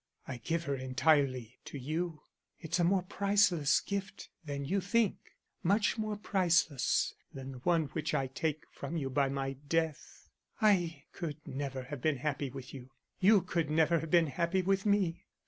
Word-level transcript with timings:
I 0.27 0.37
give 0.37 0.63
her 0.63 0.73
entirely 0.73 1.59
to 1.65 1.77
you. 1.77 2.21
It's 2.57 2.79
a 2.79 2.83
more 2.83 3.03
priceless 3.03 3.79
gift 3.81 4.29
than 4.43 4.65
you 4.65 4.81
think; 4.81 5.15
much 5.61 5.95
more 5.99 6.17
priceless 6.17 7.13
than 7.31 7.51
the 7.51 7.57
one 7.59 7.83
which 7.89 8.15
I 8.15 8.25
take 8.25 8.63
from 8.71 8.97
you 8.97 9.11
by 9.11 9.29
my 9.29 9.57
death. 9.69 10.27
I 10.59 11.03
could 11.11 11.37
never 11.47 11.83
have 11.83 12.01
been 12.01 12.17
happy 12.17 12.49
with 12.49 12.73
you; 12.73 12.89
you 13.19 13.41
could 13.43 13.69
never 13.69 13.99
have 13.99 14.09
been 14.09 14.25
happy 14.25 14.63
with 14.63 14.87
me. 14.87 15.27